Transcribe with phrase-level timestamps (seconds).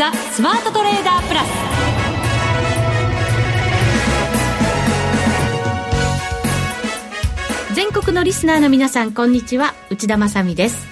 [0.00, 1.48] ザ・スマートトレーダープラス。
[7.74, 9.74] 全国のリスナーの皆さんこんにちは。
[9.90, 10.86] 内田まさです。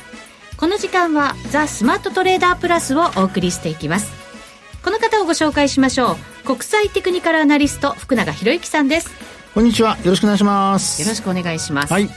[0.58, 4.12] この時間はザ・スマートトレーダープラスをお送りしていきます。
[4.84, 6.16] この方をご紹介しましょう。
[6.44, 9.08] 国際テクニカルアナリスト福永博之さんです。
[9.54, 9.96] こんにちは。
[10.04, 11.00] よろしくお願いします。
[11.00, 11.92] よろしくお願いします。
[11.94, 12.10] はい。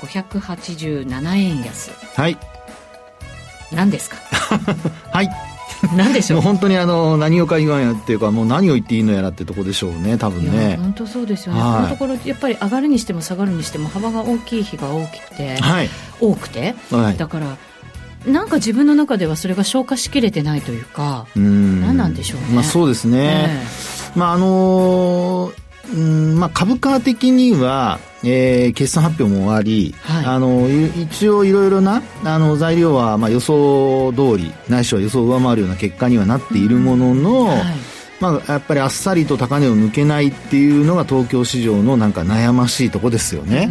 [0.00, 1.90] 587円安。
[2.18, 2.38] はい。
[3.70, 4.16] 何ですか？
[5.12, 5.53] はい
[5.96, 6.40] 何でしょう。
[6.40, 10.78] 本当にあの何をか言わんやっていうかもう何を言っていいのやらってとこでしょうね多分ね。
[10.80, 11.72] 本当そうですよね、はい。
[11.74, 15.90] このところやっぱり上がるにしても下がるにしても幅が大きい日が大きくて、はい。
[16.20, 16.74] 多くて。
[16.90, 17.16] はい。
[17.16, 17.56] だから
[18.26, 21.80] なんか自分の中ではそれが消化しきれてないというか、うん。
[21.80, 22.46] 何なんでしょうね。
[22.54, 23.66] まあそうですね、え。
[24.14, 30.24] まああのーうんまあ、株価的には、えー決算発表も終わり、はい。
[30.24, 37.58] あのい一応いろいろなあの材料は、まあ、予想通りないしは予想を上回るような結果にはなっているものの、はい。
[38.20, 43.70] まあ、やっぱりあっさりと高値を抜けないっていうのが東京市場のなんか悩ましいとこですよね。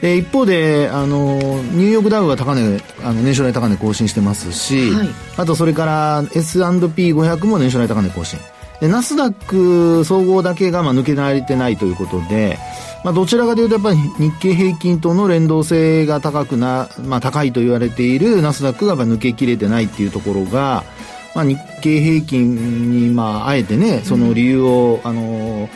[0.00, 5.08] で一方であのニューヨークダウは高値あの年初来高値更新してますし、はい。
[5.36, 8.38] あとそれから S&P500 も年初来高値更新。
[8.80, 12.58] でナスダック総合だけがまあ抜けられてないということで、
[13.04, 20.84] まあ、どちらかというとやっぱり日経平均との連動性が高くな、まあ、高いと言われているナスダックがやっぱ抜けきれてないっていうところが、
[21.34, 25.68] まあ、日経平均に、まあ、あえてね、その理由を、あの、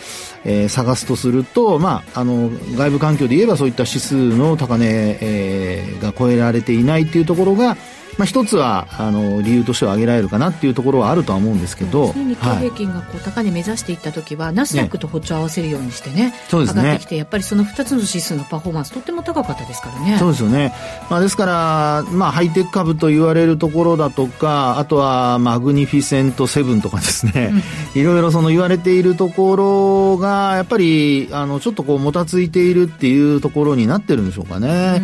[0.44, 7.76] えー探すとすると、まあ、あの、外部環境で言えばそういった指数の高値、えーが超えられていないっていうところが、
[8.18, 12.58] まあ、一つは、あの、理由としては挙げられるかなっていうところはあるとは思うんですけど、日経はい。
[12.58, 12.76] 平。
[12.76, 16.82] 均がこう高値目指していった時は、ナスダックと歩調合わせるようにしてねそうですね。
[16.82, 20.18] 上がってきてやっぱりその2つの指数のパフォーマンスとっても高かったですからね。
[20.18, 20.72] そうですよね。
[21.10, 27.52] まあ、ですから、まあ、ハイテク株と言われるところだとか、あとは、マグニフィセントセブンとかですね、
[27.94, 35.00] いろいろその言われているところが、やっぱり、あの、ちょっとこう、もたついているっていうところになってるんでしょうかね。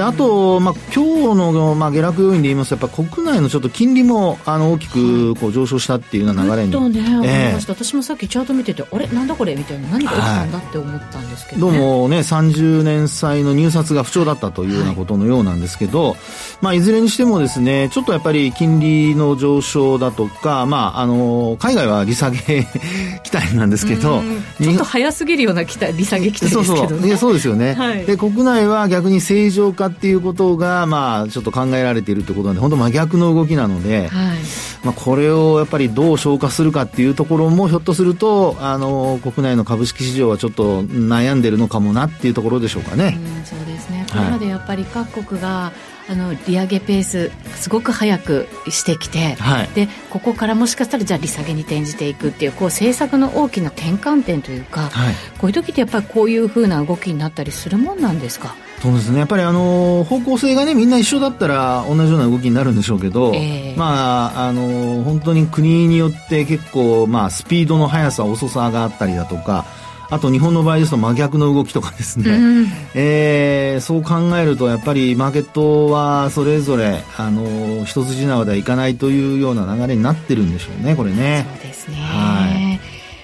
[0.00, 6.70] であと、まあ、今日の、まあ、下落要因で言いますと、やっぱ国内のちょっと金利も、あの、大きく、こう、上昇したっていうような流れに。
[6.72, 7.74] ぐっとね、ええました。
[7.74, 9.06] 私もさっきチャート見ててあれ？
[9.08, 9.54] なんだこれ？
[9.54, 9.88] みたいな。
[9.88, 11.78] 何が起きたんだって思ったんですけど、ね。
[11.78, 16.16] どうもね、30年債の入札が不調だったというようなことのようなんですけど、
[16.62, 22.38] まあ、いずれにしてもですね、ちょっとやっぱり金利の上昇だとか、まあ、あの、海外は利下げ
[23.22, 27.00] 期待なんですけどうん、ちょっと早すぎるような期待利下げ期待そうですけどね。
[27.00, 27.06] そう。
[27.06, 28.06] いやそうですよね、はい。
[28.06, 34.38] で国内は逆に正常化っていうことが、まあ、ちょっと考えられているということなんで本当真逆の動きなので、はい
[34.82, 43.18] まあ、これをやっぱりどう消化するかっていうところもひょっとするとあの国内の株式市場はちょっと悩んでるのかもなっていうところでしょうかね。
[43.18, 45.72] うんそうですねこはいれまでやっぱり各国が、
[46.10, 49.68] あの利上げペースすごく早くしてきて、はい。
[49.68, 55.14] でここからもしかしたらじゃあ利下げに転じていくっていうこう政策の大きな転換点というか、はい。
[55.38, 58.56] こういう時ってやっぱりこういうふうな動きになったりするもんなんですか？
[58.82, 59.18] そうですね。
[59.18, 63.76] やっぱりあの、方向性がね、みんな一緒だったら同じような動きになるんでしょうけど、ええ。
[63.76, 69.66] まあ、あの、本当に国によって結構、まあ、スピードの速さ、遅さがあったりだとか、
[70.10, 72.66] あと日本の場合ですと真逆の動きとかですね、うん。
[72.94, 81.46] えーそう考えるとやっぱりマーケットはそれぞれ、あの、一筋縄ではいかないというような流れになってるんでしょうね、これね。
[81.48, 82.29] そうですね、は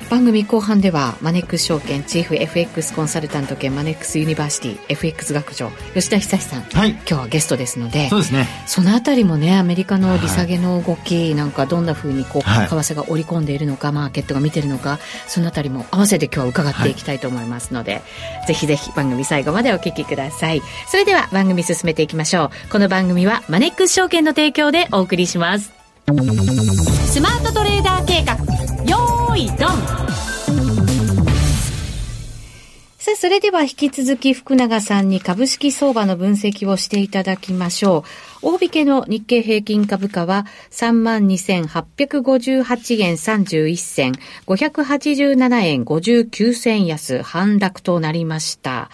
[0.08, 6.90] 番組後半ではマネックス証券チーフ FX コンサルタント兼マネックスユニバーシティ FX 学長吉田恒さん、はい。
[6.90, 8.46] 今日はゲストですのでそうですね。
[8.66, 12.68] そのあたりもねアメリカの利下げの動きなんかどんなふうにこう、はい。
[12.68, 18.02] 為替が織り込んでいるのかマーケットが見てるのかそのあたりも合わせて今日は伺っていきたいと思いますので、
[18.46, 20.62] ぜひぜひ番組最後までお聞きください。
[20.86, 22.70] それでは番組進めていきましょう。
[22.70, 25.72] この番組はマネックス証券の提供でお送りします。
[26.06, 28.34] スマートトレーダー計画。
[28.88, 29.58] よーいドン
[32.98, 38.04] さあ、それでは引き続き福永さんに株式相場の分析をしていただきましょ
[38.42, 38.48] う。
[38.48, 44.12] 大引けの日経平均株価は32,858円31銭、
[44.46, 48.90] 587円59銭安、反落となりました。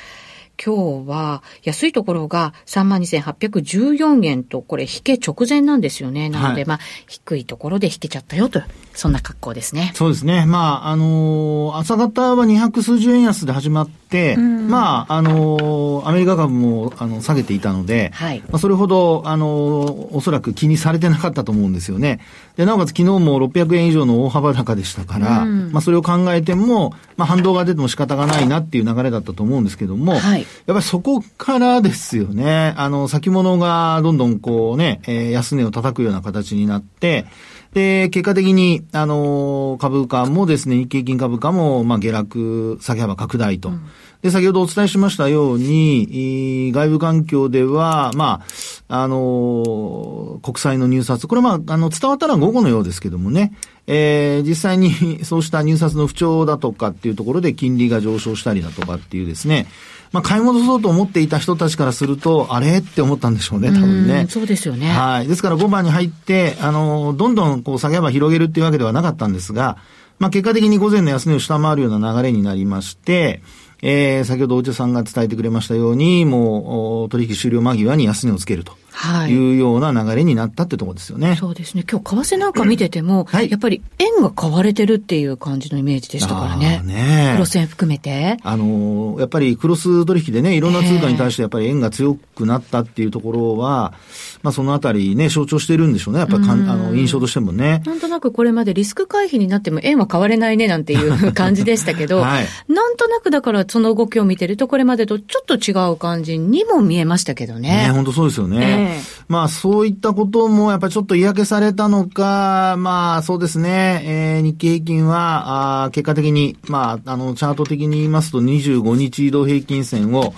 [0.65, 6.29] 今日は安いところが32,814円と、これ引け直前なんですよね。
[6.31, 6.79] なので、はいまあ、
[7.09, 8.63] 低いところで引けちゃったよと、
[8.95, 9.91] そんな格好ですね。
[9.95, 10.47] そうですね。
[10.47, 14.02] まあ、あのー朝方は200数十円安で始まって、
[14.37, 22.21] まあ、あのーアメリカ株も、あの、下げていたので、はいまあ、それほど、あのーおそらく気にされてなかったと思うんですよね。
[22.57, 32.75] で、なおかつ昨日も600円以上の大幅高でしたから、うんまあ、それを考えても、まあ、反動が出ても仕方がないなっていう流れだったと思うんですけども、はいやっぱりそこからですよね。
[32.77, 37.27] あの、先物がどんどんこうね、えー安値を叩くような形になって、
[37.75, 43.71] で、結果的に、あの、株価もですね、日経金株価も、まあ、下落、下げ幅拡大と。
[43.71, 43.81] うん
[44.23, 48.43] で、先ほどお伝えしましたように、外部環境では、ま
[48.89, 53.53] あ、あの、国債の入札、これまあ、あの、伝わったら午後のようですけどもね、
[53.87, 59.67] えー、実際に そうした入札の不調だとかっていうところで金利が上昇したりだとかっていうですね、
[60.13, 64.27] まあ、買い戻そうと思っていた人たちからすると、あれって思ったんでしょうね、多分ね。
[64.29, 64.91] そうですよね。
[64.91, 65.27] はい。
[65.27, 69.79] ですから5番に入って、あの、どんどんこう下げ幅広げるっていうわけではなかったんですが、
[70.19, 73.43] まあ、結果的に午前の安値を下回るような流れになりまして、
[73.81, 78.82] えー、先ほどお茶さんが伝えてくれましたように、もう、取引終了間際に安値をつけると。
[78.93, 79.31] はい。
[79.31, 81.37] いうような流れになったってところですよね。
[81.37, 81.85] そうですね。
[81.91, 86.83] 今日、為替なんか見てても、 はい、やっぱり円が買われてるっていう感じのイメージでしたからね。
[86.85, 88.37] ねクロス円含めて。
[88.43, 93.95] あのー、やっぱりクロス取引でね、いろんな通貨に対してやっぱり円が強くなったっていうところは、
[94.43, 96.21] まあそのあたりね、象徴してるんでしょうね。
[96.21, 97.83] やっぱりあの、印象としてもね。
[97.87, 107.73] なんとなくこれまでリスク回避になっても円は買われないねなんていう 感じでしたけど、はい、なんとなくだからその動きを見てると、これまでとちょっと違う感じにも見えましたけどね。
[107.73, 108.59] ね、本当そうですよね。
[108.61, 108.82] えー、
[109.29, 120.35] まあそういったこともやっぱりちょっと嫌気されたのか、まあそうですね、えー、日経平均は、あ結果的に、まあ、あの、チャート的に言いますと25日移動平均線を、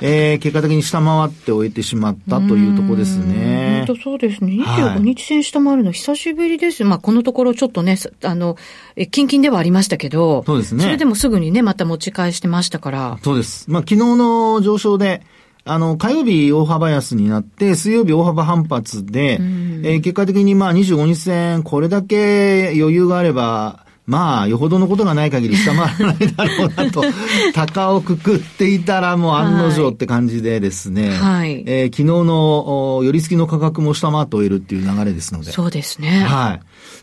[0.00, 3.84] えー、結果的に下回って終えてしまったというところですね。
[3.86, 4.52] 本当そうですね。
[4.54, 6.82] 25日線下回るの久しぶりです。
[6.82, 8.56] はい、まあ、このところちょっとね、あの、
[8.96, 10.82] え、キンキンではありましたけど、そうですね。
[10.84, 13.18] それでもすぐにね、また持ち返してましたから。
[13.22, 13.70] そうです。
[13.70, 15.22] まあ、昨日の上昇で、
[15.64, 27.04] あの、火曜日大幅安になって、水曜日大幅反発で、えー、結果的にまあ25日線、これだけ余裕があれば、まあ、よほどのことがない限り下回らないだろうなと、
[27.54, 35.52] 高をくくっていたらもう案の定って感じでですね、はい、えー、昨日の寄り付きの価格も下回って終えるっていう流れですので。
[35.52, 36.24] そうですね。
[36.24, 36.60] はい。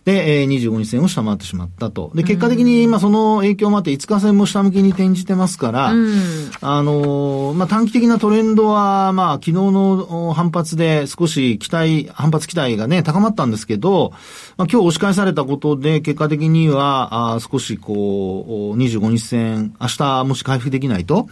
[0.09, 2.11] で、えー、25日線を下回ってしまったと。
[2.15, 14.11] で、結果的に、まあ、その影響もあって、5日線も下向きに転じてますから、うん、あのー、まあ、短期的なトレンドは、まあ、昨日の反発で少し期待、反発期待がね、高まったんですけど、
[14.57, 21.27] まあ、今日押し返されたことで、結果的には、あ少しこう、25日線、明日もし回復できないと、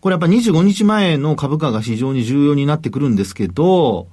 [0.00, 4.06] これやっぱ25日前の株価が非常に重要になってくるんですけど、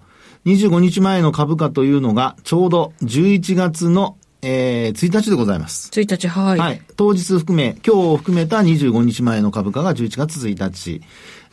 [0.46, 5.90] 25日前の株価というのが、ちょうど11月のえー、1日でございます。
[5.92, 6.60] 1日、はい。
[6.60, 6.82] はい。
[6.96, 11.02] 当日含め、今日を含めた25日前の株価が11月1日。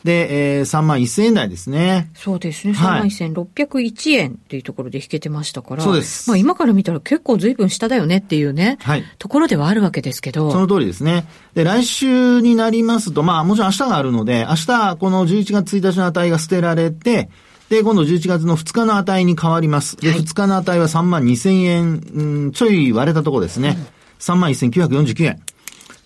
[0.03, 2.09] で、えー、3万1000円台ですね。
[2.13, 2.73] そうですね。
[2.73, 5.83] 3万1601円っていうところで引けてましたから。
[5.83, 6.29] そうです。
[6.29, 8.77] まあ今から見たら結構随分下だよねっていうね。
[8.81, 9.03] はい。
[9.17, 10.51] ところではあるわけですけど。
[10.51, 11.25] その通りですね。
[11.55, 17.29] で、来週になりますと、まあもちろん明日があるので、明日この11月1日の値が捨てられて、
[17.69, 19.97] で、今度11月の2日の値に変わります。
[19.97, 23.77] で、2日の値は3万2000円、うん、ちょい割れたところですね。
[24.19, 25.41] 3万1949円。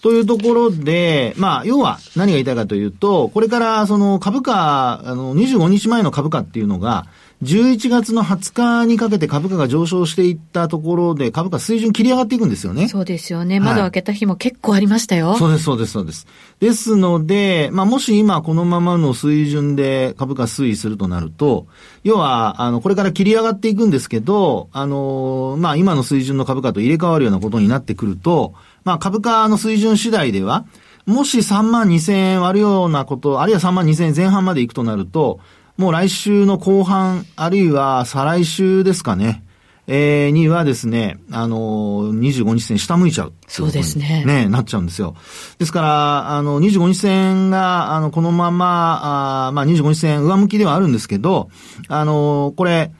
[0.02, 7.06] というところで、まあ、要は何が言いたいかというと、これからその株価、あの、25日前の株価っていうのが、
[7.44, 12.88] 11月の20日にかけて株価が上昇していったところで、株価水準切り上がっていくんですよね。
[12.88, 13.60] そうですよね。
[13.60, 15.30] 窓開けた日も結構ありましたよ。
[15.30, 16.28] はい、そうです、そうです、そうです。
[16.60, 21.66] ですので、まあ、もし今このままの水準で株価推移するとなると、
[22.04, 30.66] 要は、あの、これから切り上がっていくんですけど、あの、まあ、今の水準の株価と入れ替わるようなことになってくると、まあ、株価の水準次第では、
[31.08, 35.40] もし3万2000円割るようなこと、あるいは3万2000円前半まで行くとなると、
[35.82, 39.44] もう来週の後半、あるいは再来週ですかね。
[39.88, 43.34] えー、にはですね、あのー、25日線下向いちゃう。
[43.48, 44.24] そうですね。
[44.24, 45.16] ね、なっちゃうんですよ。
[45.58, 51.50] ですから、あの、25日線が、あの、このまま、あまあ、25日線上向きではあるんですけど、
[51.88, 52.92] あのー、これ、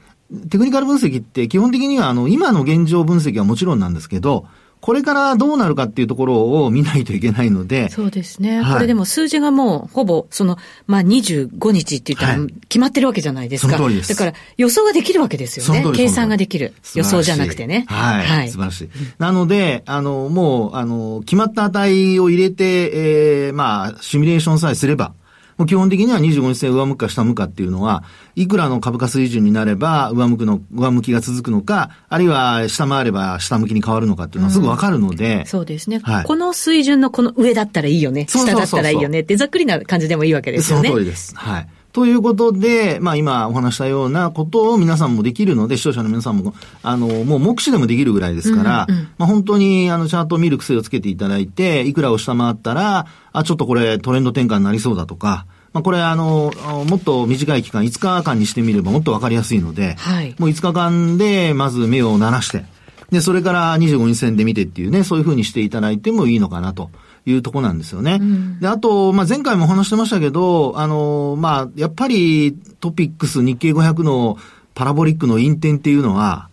[0.50, 4.46] テクニカル分析って基本的には、あの、今の現状分析はもちろんなんですけど、
[4.82, 7.88] これからどうなるかっていうところを見ないといけないので。
[7.88, 8.60] そうですね。
[8.60, 10.58] はい、これでも数字がもうほぼ、その、
[10.88, 13.76] まあ、25日って言ったら決まってるわけじゃないですか。
[13.76, 14.08] その通りです。
[14.08, 15.84] だから予想ができるわけですよね。
[15.94, 16.74] 計算ができる。
[16.96, 17.86] 予想じゃなくてね。
[17.88, 18.26] はい。
[18.26, 18.48] はい。
[18.48, 18.88] 素晴らしい。
[19.18, 25.14] なので、あの、もう、あの、決まった値を入れて、えー、まあ、シミュレーションさえすれば、
[25.58, 28.04] もう基本的には25日線上向くか下向くかっていうのは、
[28.34, 36.24] いくらの株価水準になれば上向くの、上向きが続くのか、あるいは下回れば下向きに変わるのかっていうのはすぐわかるので、うん、そうですね、はい。
[36.24, 40.88] この水準のこの上だったらいいよね、下だったらいいよねってざっくりな感じでもいいわけですよね。
[40.88, 41.34] その通りです。
[41.36, 41.68] はい。
[41.92, 56.52] ということで、まあ今お話したようなことを皆さんもできるので、視聴者の皆さんも、あの、もう目視でもできるぐらいですから、うんうん、まあ本当にあのチャートを見る癖をつけていただいて、いくらを下回ったら、あ、ちょっとこれトレンド転換になりそうだとか、まあ、これあの、
[56.86, 62.64] もっと短い期間、5日間にしてみればもっとわかりやすいので、はい、もう5日間でまず目を鳴らして、
[63.10, 66.90] で、それから25日線で見てっていうね、そういうふうにしていただいてもいいのかなと。
[67.24, 68.18] いうとこなんですよね。
[68.20, 74.38] うん、で、あと、まあ、前回もお話してましたけど、あの、まあ、やっぱりトピックス日経500の
[74.74, 76.48] パラボリックの引転っていうのは、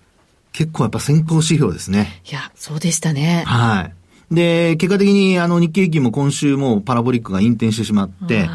[0.51, 2.21] 結構やっぱ先行指標ですね。
[2.29, 3.43] いや、そうでしたね。
[3.45, 3.93] はい。
[4.35, 8.49] で、結果的にあの日経平均も今週もパラボリックが引転してしまって、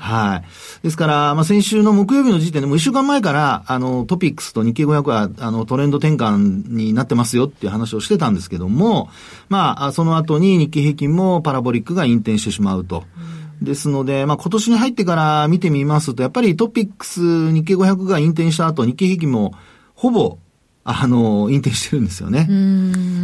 [0.00, 0.82] はい。
[0.82, 9.10] ですから、まあ、先週の木曜日の時点でもう一週間前から、あの、トピックスと日経500は、あの、トレンド転換になってますよっていう話をしてたんですけども、
[9.50, 13.04] まあ、その後に日経平均もパラボリックが引転してしまうと。
[13.60, 19.52] ですので、まあ、今年に入ってから見てみますと、やっぱりトピックス、日経500が引転した後、日経平均も、
[19.94, 20.38] ほぼ、
[20.82, 22.48] あの、引転してるんですよね。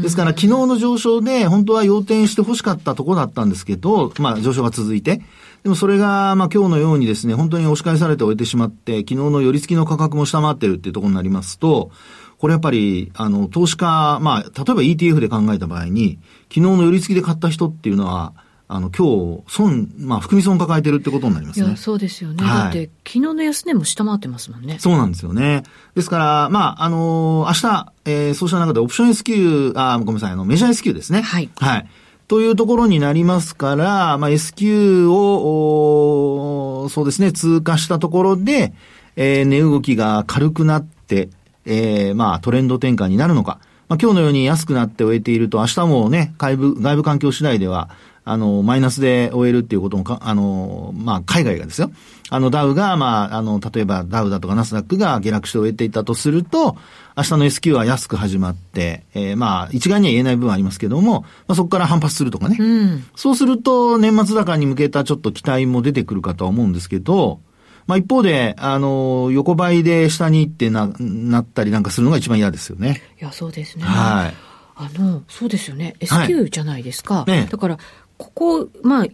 [0.03, 5.23] ですから、昨日の上昇で、本当は要点して欲しかったところだったんですけど、まあ、上昇が続いて、
[5.67, 11.91] でもそれが、まあ今日のようにですね、本当に押し返されて終えてしまって、昨日の寄り付きの価格も下回ってるっていうところになりますと、
[12.39, 18.33] これやっぱり、あの、投資家、まあ、例えば ETF で考えた場合に、昨日の寄り付きで買った人っていうのは、
[18.69, 21.75] あの、今日、損、まあ、含み損抱えてるってことになりますね。
[21.75, 22.45] そうですよね。
[22.45, 24.79] はい、だって、昨日の安値も下回ってますもんね。
[24.79, 25.65] そうなんですよね。
[25.97, 31.23] ですから、まあ、あのー、明日、えー、そうした中でオプション S q あ、ごめんなさい、あの、メジャー S q ですね。
[31.23, 31.51] はい。
[31.57, 31.89] はい。
[32.29, 38.73] というところになりますから、まあ、S q を、そうですね、通過したところで、
[39.15, 41.29] えー、値動きが軽くなって、
[41.65, 43.61] えー、まあ、トレンド転換になるのか。
[43.89, 47.91] まあ、今日のように安くなって終えていると、明日もね、外部、外部環境次第では、
[48.29, 51.93] あの、マイナスで終えるっていうこともか、あの、まあ、海外がですよ。
[52.29, 56.77] あの、ダウが、まあ、あの、例えばダウだとかナスダックが下落して終えていたとすると、
[57.17, 62.57] 明日の S q は安く始まって、えー、まあ、一概には言えない部分はありますけども、まあ、そこから反発するとかね。
[62.59, 67.39] うん、そうすると、年末高に向けたちょっと期待も出てくるかとは思うんですけど、
[67.87, 73.03] まあ一方で、あの、横ばいで下に行ってな、なったりなんかするのが一番嫌ですよね。
[73.21, 73.85] いや、そうですね。
[73.85, 74.35] はい。
[74.79, 75.95] あの、そうですよね。
[76.01, 77.19] S q じゃないですか。
[77.19, 77.79] はいね、だから、
[78.19, 79.07] ここ、まあ、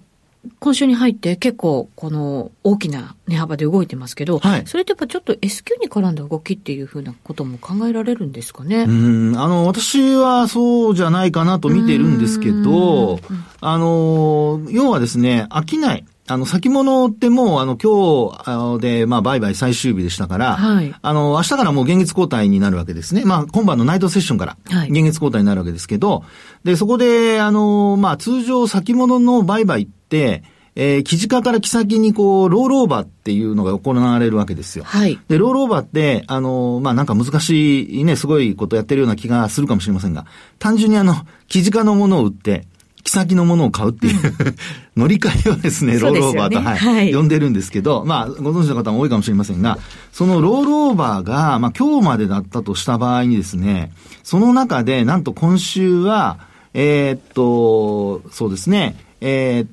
[0.58, 8.82] 今週に入って結構この大きな値幅で動いてますけど、はい、それってやっぱちょっと S q に絡んだ動きっていうふうなことも考えられるんですかね？
[8.82, 8.88] う
[9.32, 13.20] ん、あの、私はそうじゃないかなと見てるんですけど、
[13.60, 16.04] あの、要はですね、飽きない。
[16.32, 23.24] あの、先物ってもう、あの、今日で、まあ、売買最終日でしたから、はい、あの、明日からもう現月交代になるわけですね。
[23.24, 26.26] まあ、今晩のナイトセッションから、現月交代になるわけですけど、は
[26.64, 30.42] い、で、そこで、あの、まあ、通常先物の売買って、
[30.74, 34.84] えー、記事化から木先にこう、ロールオーバーっていうのが行われるわけですよ。
[34.84, 35.18] はい。
[35.28, 40.24] で、ロールオーバーって、あの、まあ、なんか難しいね、すごいことやってるような気がするかもしれませんが、
[40.58, 41.14] 単純にあの、
[41.48, 42.66] 記事化のものを売って、
[43.04, 44.56] 木先のものを買うっていう、うん、
[44.96, 49.78] 乗り換えをですね、ロールオーバーと、はい、はい、呼んでるんですけど、まあ、ご存知の方も多いかもしれませんが、
[50.12, 53.92] そのロールオーバーが、まあ、今日までだったとした場合にですね、
[54.22, 56.38] その中で、なんと今週は、
[56.74, 59.66] えー、っと、そうですね、え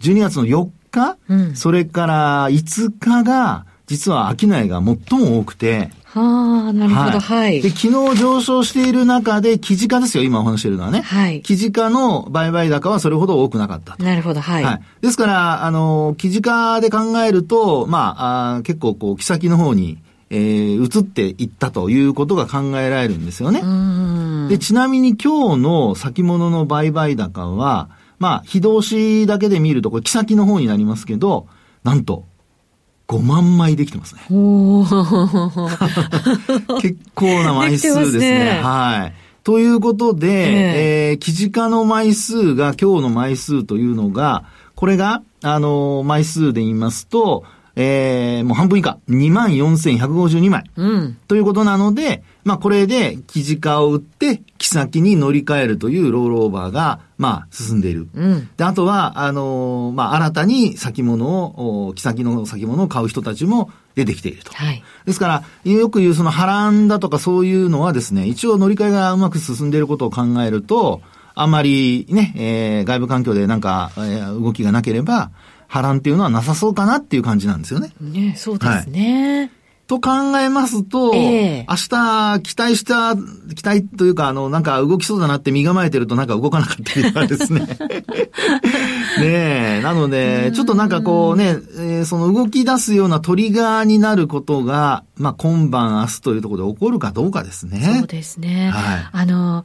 [0.00, 7.62] ー、12月の4日、うん、それから5日が、実は商いが最も多くて、はあ、なるほど、はい。
[7.62, 11.02] で、昨日上昇している中で、記事化ですよ、今お話しているのはね。
[11.02, 11.40] はい。
[11.42, 14.64] 記事化の売買高はそれほど多くなかったなるほど、はい。
[14.64, 14.80] はい。
[15.02, 19.98] ですから、あの、記事化で考えると、まあ、あ結構こう、木先の方に、
[20.30, 23.62] えー、移っていったということが考えられるんですよね。
[24.48, 27.88] で、ちなみに今日の先物の売買高は、
[28.18, 31.46] まあ、非動詞だけで見ると、これ、木先の方になりますけど、
[31.84, 32.26] なんと、
[33.10, 34.20] 5万枚できてますね。
[36.80, 38.12] 結構な枚数ですね。
[38.12, 39.14] すねはい。
[39.42, 44.44] ということで、えー、えー、記事化の枚数が今日の枚数というのが、
[44.76, 47.42] これが、あのー、枚数で言いますと、
[47.76, 50.64] えー、もう半分以下、24,152枚。
[50.76, 51.18] うん。
[51.28, 58.08] ということなので、まあこれで記事化を売って、木先に乗り換えるというロールオーバーが、まあ進んでいる。
[58.14, 58.48] うん。
[58.56, 64.52] で、あとは、あのー、まあ新たに先物を、木先の先物を買う人たちも出てきていると。
[64.52, 64.82] はい。
[65.06, 71.02] ですから、よく言うその波乱だとかそういうのはですね、一応乗り換えがうまく進んでいることを考えると、
[71.34, 75.30] あんまりね、えー、外部環境でなんか、えー、動きがなければ、
[75.70, 77.92] 波乱っていうのはなさそうかなっていう感じなんですよね。
[78.00, 79.38] ね、そうですね。
[79.38, 79.50] はい
[79.90, 83.16] と考えますと、えー、明日期待した、
[83.56, 87.66] 期待というか、あの、なんか動きそうだなって身構えてるとなんか動かなかったりとかですね。
[89.18, 97.96] ねえ、なので、ちょっとなんかこうね、えー、その動き出すようなトリガーになることが、まあ今晩明日というところで起こるかどうかですね。
[97.98, 98.70] そうですね。
[98.70, 99.08] はい。
[99.10, 99.64] あの、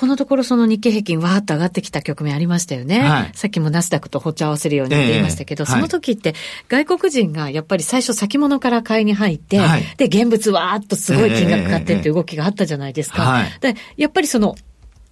[0.00, 3.00] このところその日経平均わーっと上がってきた局面ありましたよね。
[3.00, 6.34] はい、さっきもナスダックと歩調合わせるようにって言いましたけど、えー、その時って
[6.70, 13.44] 外国人がやっぱり最初先物から買いに入って、はい、で、現物わーっとすごい金額買ってって動きがあったじゃないですか。
[13.60, 14.56] で、やっぱりその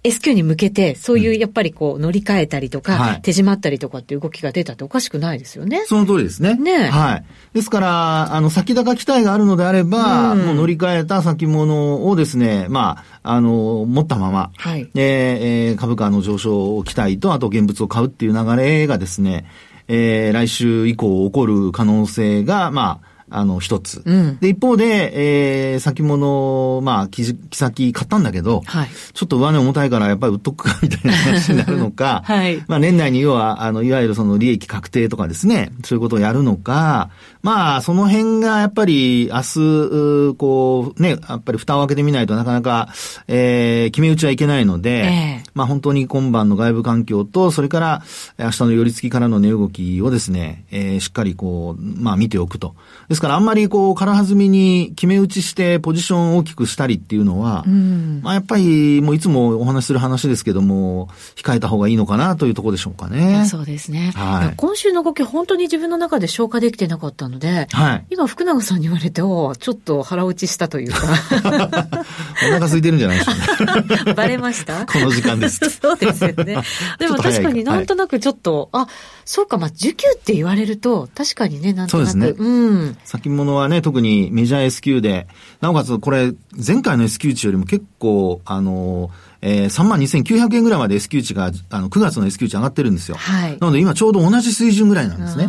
[0.01, 5.83] S q に向けて、そういうやっぱりこう乗り換えたりとか、はい、手締まったりとかっていう動きが出たっておかしくないですよね。
[5.87, 6.55] その通りですね。
[6.55, 7.25] ねはい。
[7.53, 19.45] ですから、あの、先高期待があるのであれば、うん、もう乗り換えた先物をですね、まあ、あの、持ったまま、はい、えー、株価の上昇を期待と、あと現物を買うっていう流れがですね、
[19.89, 24.01] えー、来週以降起こる可能性が、まあ、あの、一つ。
[24.05, 37.09] うん、で、一方で、えー、先物、まあ、木先買ったんだけど、はい、ちょっと上値重たいからやっぱり売っとくか、みたいな話になるのか、 はい、まあ、年内に要は、あの、いわゆるその利益確定とかですね、そういうことをやるのか、
[37.41, 42.89] まあ、その辺がやっぱり明日、こう、ね、やっぱり蓋を開けてみないとなかなか、
[43.27, 48.03] えー、決め打ちはいけないので、えー、まあ本当に今晩の外部環境と、それから
[48.37, 52.75] 明日の寄り付きからの値動きをですね、えー、しっかりこう、まあ見ておくと。
[53.07, 63.45] ですからあんまりこう、空弾みに決め打ちしてポジションを大きくしたりっていうのは、うん、まあやっぱりもういつもお話しする話ですけども、控えた方がいいのかなというところでしょうかね。
[63.45, 64.11] そうですね。
[64.15, 71.07] はい、今週の動き本当に自分の中で消化できてなかったので、はい、今福永さんに言われて、おちょっと腹落ちしたというか。
[72.49, 74.13] お腹空いてるんじゃないでしょうね。
[74.13, 74.85] バレました？
[74.85, 75.59] この時間です。
[75.81, 76.57] そうですよね。
[76.97, 78.87] でも確かになんとなくちょっと、はい、あ、
[79.25, 82.11] そうか、まあ、受給って言われると、確かにね、なんとなく。
[82.11, 82.45] そうですね。
[82.45, 82.97] うん。
[83.09, 85.27] 先物はね、特にメジャー S q で、
[85.61, 89.09] なおかつこれ、前回の S q 値よりも結構、あの
[89.41, 93.17] えー、32,900円ぐらいまで S q 値が、あの、9月の S q 値上がってるんですよ。
[93.17, 93.57] はい。
[93.59, 95.47] なので今ちょうど同じ水準ぐらいなんですね。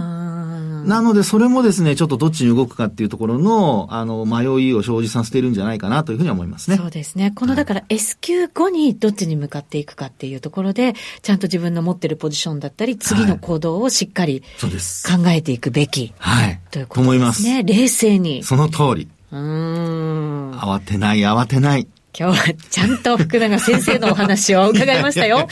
[0.86, 6.76] なので、それもですね、ちょっとどっちに動くかっていうところの、あの、迷いを生じさせているんじゃないかなというふうに思いますね。
[6.76, 7.32] そうですね。
[7.34, 15.06] この、だから S q 後にどっちに向かっていくかっていうところで、ちゃんと自分の持ってるポジションだったり、次の行動をしっかり、そうです。
[15.06, 16.12] 考えていくべき。
[16.18, 16.60] はい。
[16.70, 17.62] ということですね。
[17.62, 18.42] 冷静に。
[18.42, 19.08] その通り。
[19.32, 20.50] うん。
[20.52, 21.86] 慌てない、慌てない。
[22.18, 25.46] 今日はちゃんと福永先生のお話を伺いましたよ。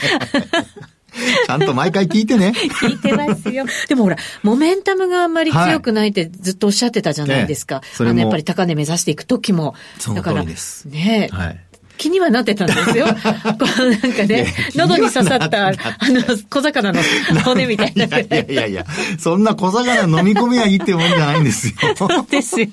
[1.45, 2.53] ちゃんと毎回聞いてね。
[2.55, 3.65] 聞いてますよ。
[3.87, 7.75] でもほら、モメンタムがあんまり強くないってずっとおっしゃってたじゃないですか。
[7.75, 9.75] はい、あの、やっぱり高値目指していくときも。
[10.15, 11.59] だから、ね、はい。
[11.99, 13.05] 気にはなってたんですよ。
[13.59, 17.01] こうなんかね、喉に刺さった、あの、小魚の
[17.43, 18.05] 骨みたいな。
[18.17, 18.85] いやいやいや
[19.19, 21.73] そんな小魚飲み込みはいいってもんじゃないんですよ。
[21.97, 22.71] そうですよね。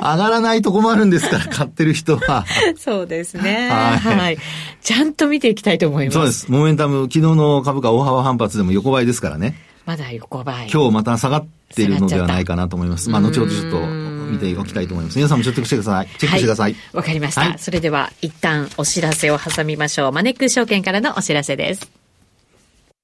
[0.00, 2.46] 上がらないと困るんですから、買ってる人は。
[2.78, 3.68] そうですね。
[3.68, 4.16] はい。
[4.16, 4.38] はい。
[4.80, 6.14] ちゃんと見ていきたいと思います。
[6.14, 6.46] そうです。
[6.48, 9.56] モメンタム、昨日の株価大幅反発でも横ばいですからね。
[9.86, 10.68] まだ横ばい。
[10.72, 13.10] 今日また下がってるのではないかなと思います。
[13.10, 14.17] まあ、後ほどちょっと。
[14.28, 15.16] 見ておきたいと思います。
[15.16, 16.08] 皆さんもチェックしてください。
[16.18, 16.72] チェックしてください。
[16.92, 20.12] わ、はい、かりました、はい、それでは、一旦お知らせを挟みましょう。
[20.12, 21.90] マネックス証券からのお知らせです。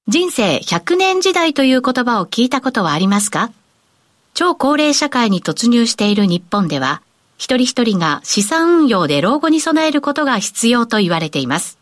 [0.07, 3.51] 人生100年時代という言葉を聞いたことはありますか？
[4.33, 7.01] 超高齢社会に突入している日本では、
[7.37, 11.77] 一人一人が資産運用で老後に備えることが必要と言われています。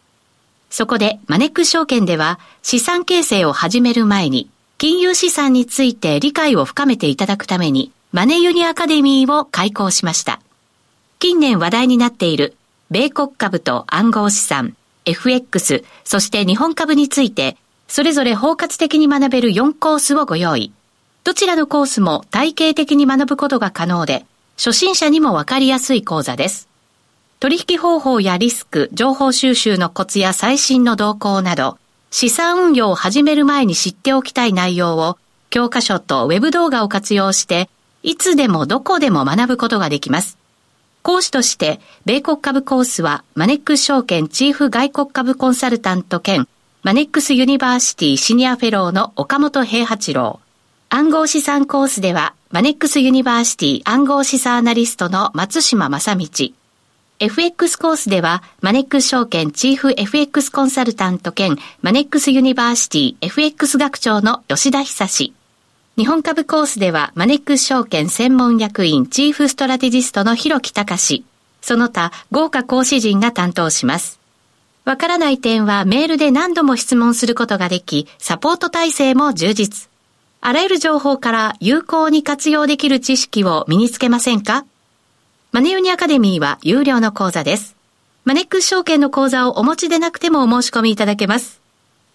[0.69, 10.39] そこでマネックス証券では資産形成を始める前に金融資産について理解を深めていただくためにマネユニアカデミーを開講しました。
[11.17, 12.55] 近年話題になっている
[12.91, 20.71] 米国株と暗号資産、FX、そして日本株について、それぞれ包括的に学べる4コースをご用意。
[21.23, 26.69] どちらのコースも体系的に学ぶことが可能で、初心者にもわかりやすい講座です。
[27.39, 31.79] 取引方法やリスク、情報収集のコツや最新の動向など、
[32.11, 35.17] 資産運用を始める前に知っておきたい内容を、
[35.49, 37.71] 教科書とウェブ動画を活用して、
[38.03, 40.37] いつでもどこでも学ぶことができます。
[41.03, 46.47] 講師として、米国株コースは、マネックス証券チーフ外国株コンサルタント兼、
[46.83, 50.39] マネックスユニバーシティシニアフェローの岡元兵八郎。
[50.89, 56.27] 暗号資産コースでは、マネックスユニバーシティ暗号資産アナリストの松嶋真倫。
[57.19, 65.33] FX コースでは、マネックス証券チーフ FX コンサルタント兼、マネックスユニバーシティ FX 学長の吉田恒。
[65.95, 71.23] 日本株コースではマネックス証券専門役員チーフストラテジストの広木隆
[71.61, 74.19] その他豪華講師陣が担当します。
[74.85, 79.87] わからない点はメールで何度も質問することができ、サポート体制も充実。
[80.41, 84.65] あらゆる情報から有効に活用できる知識を身につけませんか？
[85.51, 87.75] マネユニアカデミーは有料の講座です。
[88.25, 91.61] マネックス証券の講座をお持ちでなくてもお申し込みいただけます。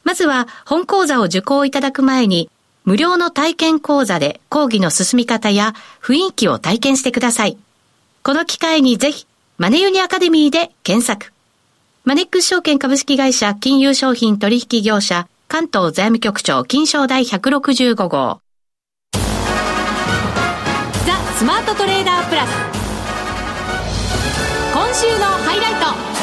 [0.03, 2.51] まずは本講座を受講いただく前に
[2.89, 7.59] 無料の体験講座で講義の進み方や雰囲気を体験してください。
[8.23, 9.27] この機会にぜひ、
[9.59, 11.35] マネユニアカデミーで検索。
[12.07, 18.41] マネックス証券株式会社金融商品取引業者関東財務局長金賞第165号。
[19.13, 19.21] ザ・
[21.37, 22.51] スマートトレーダープラス。
[24.73, 26.18] 今週のハイライト。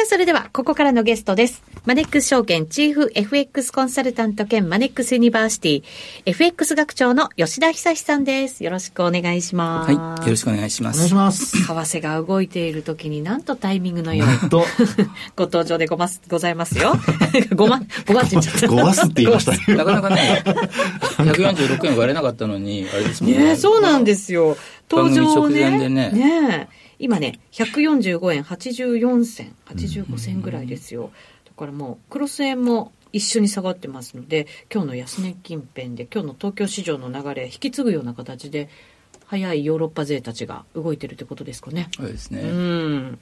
[0.00, 1.62] さあ、それでは、ここからのゲストです。
[1.84, 5.82] マネックス証券チーフ FX コンサルタント兼マネックスユニバーシティ
[6.24, 8.64] FX 学長の吉田恒さんです。
[8.64, 9.92] よろしくお願いします。
[9.92, 10.24] はい。
[10.24, 10.96] よろしくお願いします。
[10.96, 11.66] お願いします。
[11.66, 14.64] 為替が動いている時になんとタイミングのよい
[15.36, 16.94] ご登場でごます、ございますよ。
[17.54, 18.68] ごま、ごまって言っちゃった。
[18.68, 19.76] ごますって言いましたね。
[19.76, 20.42] なかなかね、
[21.18, 23.38] 146円割れなかったのに、あれですもんね。
[23.38, 24.56] ねそうなんですよ。
[24.90, 25.60] 登場ね。
[25.62, 26.10] 直前でね。
[26.10, 31.10] ね今ね、145円84銭、85銭ぐらいですよ。
[31.46, 38.68] だからもう、クロス円も一緒に下がってますので、今日の安値近辺で、今日の東京市場の流れ、引き継ぐような形で、
[39.24, 41.88] 早いヨーロッパ勢たちが動いてるってことですかね。
[41.96, 42.42] そうですね。
[42.42, 43.18] うん。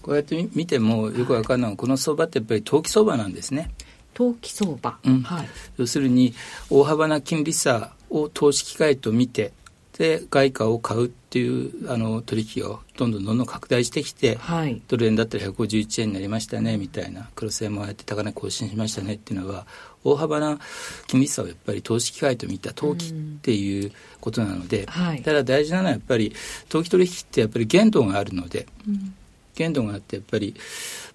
[0.00, 3.70] こうやって見てもよくわかるのは、この相場ってやっぱり投機相場なんですね。
[4.14, 6.34] 投機相場、うん、はい、要するに
[6.70, 9.52] 大幅な金利差を投資機会と見て
[9.98, 19.66] で外貨を買うっていうあの取引をどんどんどんどん拡大してきて、はい、ドル円だったら151円になりましたねみたいなクロス円もやって高値更新しましたねっていうのは
[20.04, 20.60] 大幅な
[21.08, 26.32] 金利差をやっぱり投資機会と見た投機っていうことなので、はい、ただ大事なのはやっぱり
[26.68, 29.14] 投機取引ってやっぱり限度があるので、うん、
[29.56, 30.54] 限度があってやっぱり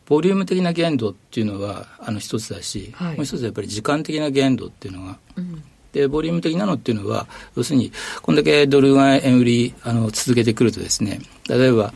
[0.05, 5.63] ボリューム的な限度っていうのはあの一つだし、はい、もう一つはやっぱり時間的な限度っていうのが、うん
[5.93, 11.93] で、ボリューム的なのっていうのは、要するに、こんだけドルが円売り、あの、続けてくるとですね、例えば、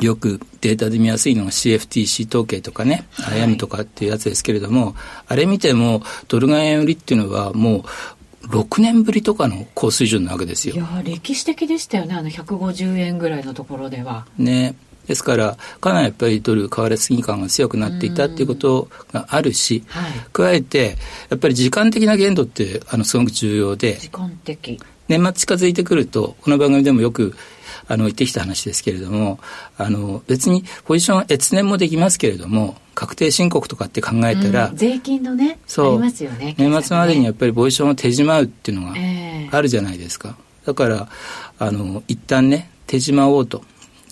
[0.00, 4.96] よくデータで見やすいのが CFTC 統計とかね、はい、IM とかっていうやつですけれども、
[5.28, 7.82] あれ見ても、ドルが円売りっていうのはもう、
[8.48, 10.74] 6年ぶりとかの高水準なわけですよ。
[10.74, 14.26] いや歴史的でしたよね、あの150円ぐらいのところでは。
[14.38, 14.74] ね。
[15.06, 20.96] ですから、かなりやっぱりドル買われすぎ感が強くなっていたっていうことがあるし、はい、加えて、
[21.30, 27.34] やっぱり時間的な限度ってあのすごく重要で、時間的年末近づいてくると、この番組でもよく
[27.88, 29.40] あの言ってきた話ですけれども、
[29.76, 36.54] あの別にポジション越年もできますけれども、確定申告とかって考えたら、うん、税金のね、そう、ありますよね。
[36.58, 38.94] 年末までにやっぱりポジションを手じまうっていうのが
[39.50, 40.36] あるじゃないですか。
[40.62, 41.08] えー、だから、
[41.58, 43.64] あの、一旦ね、手じまおうと。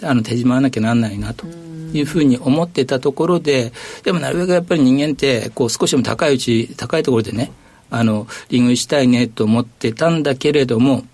[0.02, 1.46] あの手締まわなきゃなんないなと
[1.92, 7.52] いうふうに思ってたところで、でもなるべくやっぱり人間って、こう少しでも高いうち、高いところでね、
[7.90, 11.04] あの、リングしたいねと思ってたんだけれども、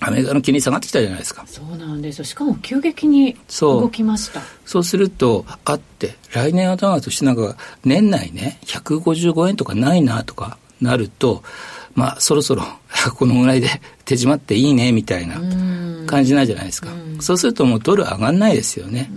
[0.00, 1.44] アメリカの金利下がってきたじゃないですか。
[1.46, 2.24] そうなんですよ。
[2.24, 4.42] しかも急激に動きました。
[4.64, 11.42] そうすると、あって、来年頭としてなんか、年内ね、155円とかないなとかなると、
[11.98, 12.62] まあ、そろそろ
[13.16, 13.68] このぐらいで
[14.04, 15.34] 手締まっていいねみたいな
[16.06, 16.88] 感じないじゃないですか。
[17.18, 19.10] うそうするともうドル上がんないですよね。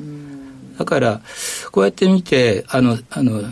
[0.79, 1.21] だから、
[1.71, 3.43] こうやって見て、あの、あの、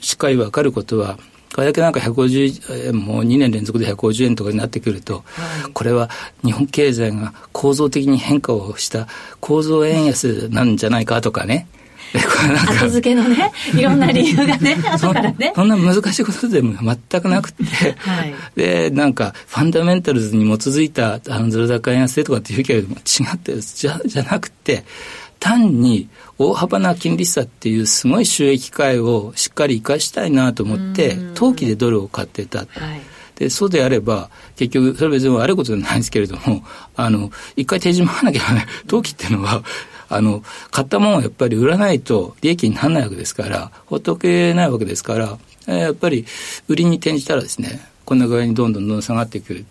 [0.00, 1.16] しっかり分かることは、
[1.54, 5.20] これだけなんか150円も2年連続で150円とかになってくると、は
[5.68, 6.10] い、これは
[6.44, 9.06] 日本経済が構造的に変化をした
[9.38, 11.68] 構造円安なんじゃないかとかね。
[12.18, 15.52] 後付けのね、 いろんな理由がね、後からね。
[15.54, 16.74] そんな難しいことでも
[17.10, 17.64] 全くなくて、
[17.98, 24.84] はい、で、なんか、ファンダメンタルズに基づいた、あの、ゼロ高円安でとかっていうけれども、違ってじゃ、じゃなくて、
[25.40, 32.60] 単に大幅な金利差っていうすごい収益界をしっかり生かしたいなと思って、投機でドルを買ってた。
[32.60, 32.68] はい。
[33.36, 36.64] で、そうであれば、結局、それは別に悪いことじゃないんですけれども、
[36.96, 39.62] あの、一回手締まわなきゃね、投機っていうのは、
[40.08, 46.26] あの、買ったものをやっぱり売らないと利益にならないわけですから、ほっとけないわけですから、えー、やっぱり
[46.68, 49.66] 売りに転じたらですね、こんな具合にどんどんどんどん下がってくる。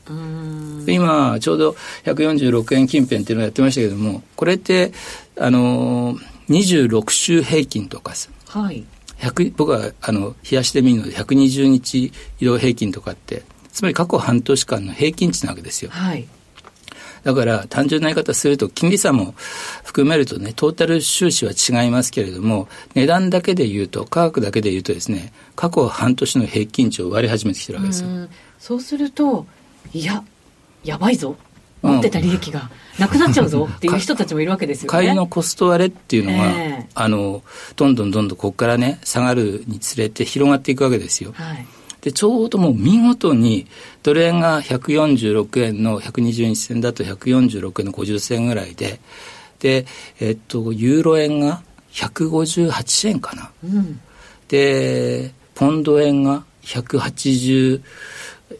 [0.88, 4.92] 今、ちょうど146円近辺っていうのをやってましたけども、これって、
[5.38, 6.20] あのー、
[6.50, 8.14] 26週平均とか。
[8.48, 8.84] はい。
[9.56, 15.92] 僕は、あの、冷やしてみるので、120日移動平均とかって、つまり過去半年間の平均値なわけですよ。
[15.92, 16.28] はい。
[17.24, 19.34] だから単純な言い方すると金利差も
[19.84, 28.10] 含めるとね、トータル収支は違いますけれども、値段だけで言うと、価格だけで言うとですね、過去半年の平均値を割り始めてきてるわけですよ。
[28.10, 29.46] うそうすると、
[29.94, 30.24] いや、
[30.84, 31.36] やばいぞ。
[31.82, 34.90] 持ってた利益がなくなっちゃうぞ っていう人たちもいるわけですよね。
[34.90, 37.44] 買いのコスト割れっていうのが、えー、あの、
[37.76, 41.34] どんどんどんどんここからね、下がるにつれて広がっていくわけですよ。
[41.36, 41.66] はい
[42.04, 43.66] で、ちょうどもう見事に、
[44.04, 49.00] ドル円が146円の120日線だと146円の50銭ぐらいで、
[49.60, 49.86] で、
[50.20, 51.64] えっと、ユーロ円が
[51.94, 53.52] 158円かな。
[53.64, 54.02] うん、
[54.50, 57.82] で、ポンド円が180、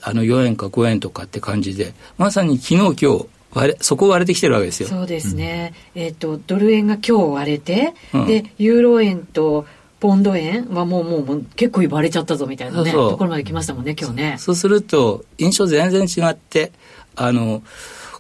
[0.02, 4.88] あの4円か5円とかって感じで、まさに昨日今日、割れそこ割れてきてるわけですよ。
[4.88, 5.74] そうですね。
[5.96, 9.66] うん、えっ、ー、と、ドル円が今日割れて、うん、で、ユーロ円と、
[10.04, 14.36] ポンド円はもうもう結構割れちゃったぞみたいなねところまで来ましたもんね今日ね。
[14.38, 16.74] そうすると印象全然違って
[17.16, 17.64] あの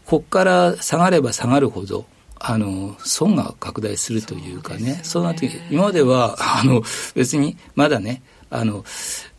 [0.05, 2.05] ここから下がれば下がるほど
[2.39, 5.01] あの損が拡大するというかね。
[5.03, 6.83] そうなって今まではあの
[7.15, 8.85] 別にまだねあの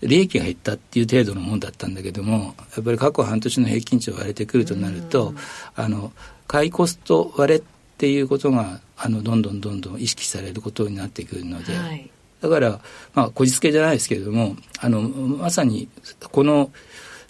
[0.02, 5.32] 利益が減ったっていう程度のもんだったんだけどもやっぱり過去半年の平均値を割れてくるとなると
[5.76, 6.12] あの
[6.46, 7.62] 買いコスト割れっ
[7.96, 12.10] ていうことがあのどんどんどんどん意識されることになってくるので、はい、
[12.44, 12.80] だから、
[13.14, 15.88] まあ、こじつけじゃないですけれどもあのまさに
[16.30, 16.70] この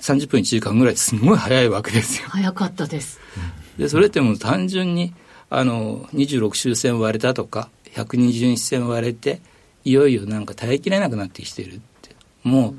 [0.00, 2.29] 30分1時間ぐらいすごい早いわけですよ。
[2.29, 3.20] 早かったです。
[3.79, 5.14] でそれってもう単純に
[5.50, 9.40] あの26周線割れたとか120日線割れて
[9.85, 12.74] いよいよなんか耐えきれなくなってきてるってもう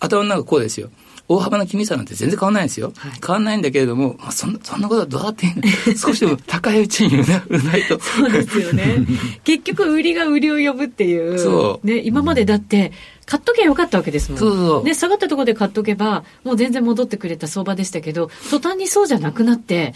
[0.00, 0.90] 頭の中こうですよ
[1.30, 5.62] 大幅な金利差なんて全然変わらないんですよ、はい、変わらないんだけれども、まあ、そんなそんなことはどうだっていいの
[5.96, 8.00] 少しでも高いうちに売らないと。
[8.00, 9.06] そうですよね。
[9.44, 12.90] 結局売りが売りを呼ぶっていうそう、ね、今までだって
[13.26, 14.40] 買っとけばよかったわけですもん。
[14.40, 19.94] そうそうね、下がったところで買っとけば、もう全然戻ってくれた相場でしたけど、途端にそうじゃなくなって、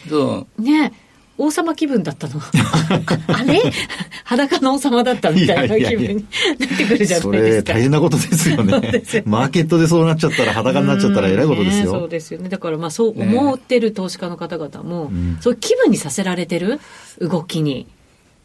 [0.60, 0.92] ね、
[1.36, 2.40] 王様気分だったの。
[3.28, 3.60] あれ？
[4.24, 6.26] 裸の王様だったみたいな気分に
[6.58, 7.20] なってくるじゃないですか。
[7.20, 9.02] それ大変なことですよね。
[9.24, 11.84] マーケットでそうなっちゃったら裸になっちゃったらえらいことですよ。
[11.84, 12.48] ね、そうですよね。
[12.48, 16.80] だからまあそう思ってる投資家の方々も、ね、そういう気分にさせられてる？
[17.20, 17.86] 動きに。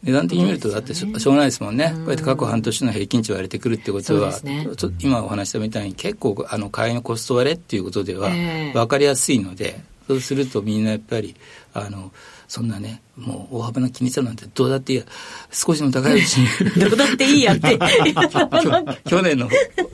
[0.01, 4.65] 値段的に見ると、だってしょ,、うがないですもんね、こうやって過去半年の平均値割れてくるってことは、ね、
[4.99, 8.29] 今お話したみたいに、結構、あの買いのコスト割れっていうことでは
[8.73, 11.35] 分かりやすいので、そうするとみんなやっぱり、
[11.73, 12.13] あの
[12.49, 15.05] そんなね、もう大幅な気にするなんてどうだっていいや、
[15.51, 16.47] 少しでも高いうちに
[16.81, 17.77] どうだっていいやって。
[19.07, 19.47] 去年の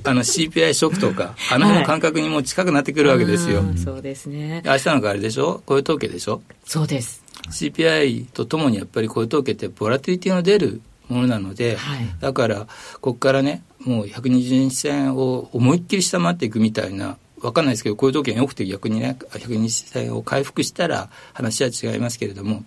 [0.05, 3.57] あの CPI ショックとか、あの辺の感覚にも近くなってくるわけですよ。
[3.57, 4.63] はい、そうですね。
[4.65, 5.61] 明日なんかあれでしょ？
[5.65, 6.41] 雇用統計でしょ？
[6.65, 7.21] そうです。
[7.51, 12.67] CPI とともにやっぱり雇用統計ってボラティリティが出るものなので、はい、だから
[13.01, 22.63] ここからねもう120日線を思いっきり下回っていくみたいな分かんないですけど、こういう条件良くて逆にね、100日線を回復したら話は違いますけれども、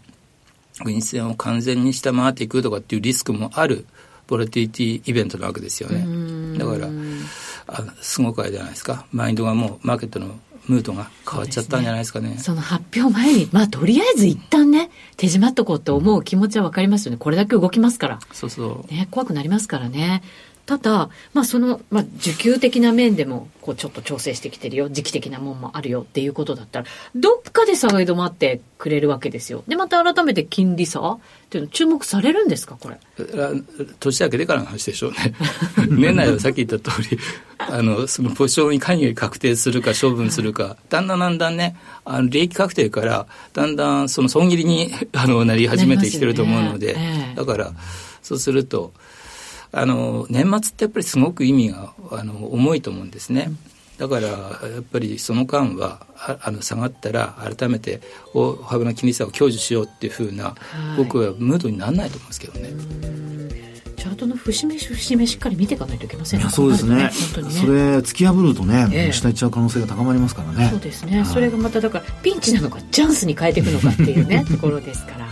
[0.80, 3.86] 100日線を完全に下回っていくとかっていうリスクもある
[4.26, 6.58] ボラティティイベントなわけですよね。
[6.58, 6.88] だから
[7.66, 10.38] あ、すごくあれじゃないですか、マインドがもうマーケットの
[10.68, 12.36] ムードが変わっちゃったんじゃないですかね。
[12.38, 17.16] そ、ね、の発表前に、まあとりあえず一旦ね、手締まっとこうって思う気持ちはわかりますよね。
[17.18, 18.18] これだけ動きますから。
[18.32, 18.92] そうそう。
[18.92, 20.22] ね、怖くなりますからね。
[20.68, 29.64] ただ、まあ、その、まあ、需給的な面でも、こう、ちょっと調整してきてるよ、時期的なもんもあるよっていうことだったら、どっかで下がり止まってくれるわけですよ。
[29.66, 32.98] で、また改めて金利差っていうの注目されるんですか、これ？
[33.98, 35.34] 年明けてからの話でしょうね。
[35.88, 37.18] 年内はさっき言った通り、
[37.56, 47.72] あの、そのポジションに関与確定するか処分するか、だんだんだんだんね、あの利益確定から、だんだんその損切りにあのなり始めてきてると思うので、ねえー、だから、
[48.22, 48.92] そうすると、
[49.72, 53.50] あの年末ってやっぱりすごく意味があの重いと思うんですね。
[53.98, 54.36] だからや
[54.78, 56.06] っぱりその間は
[56.40, 58.00] あの下がったら改めて
[58.32, 60.50] 大幅な金利差を享受しようっていうふうな、は
[60.94, 63.18] い、僕はムードにならないと思うんですけどね。
[63.96, 66.48] チャートの節目節目しっかり見ていかないといけませんね。
[66.48, 66.94] そうですね。
[66.94, 67.42] ねそれ
[67.98, 70.68] 突き破るとね、ええ、下行っちゃう可能性が高まりますからね。
[70.70, 71.24] そうですね。
[71.24, 75.27] それがまただからピンチなのかチャンスに変えていくのかっていうね ところですから。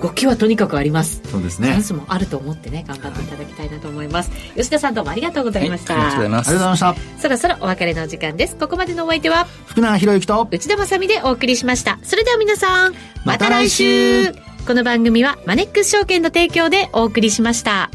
[0.00, 1.20] 動きはとにかくあります。
[1.30, 1.68] そうですね。
[1.68, 6.48] チャンスもあると思ってね頑張っていただきたいなと思います、はい、吉田さんどうもありがとうございました、はい、ありがとうございます。
[6.48, 7.20] ありがとうございました。
[7.22, 8.56] そろそろお別れの時間です。
[8.56, 11.98] ここまでのお相手は福永博之と内田まさでお送りしました。
[12.02, 14.32] それでは皆さんまた来週。
[14.66, 17.90] この番組はマネックス証券の提供でお送りしました。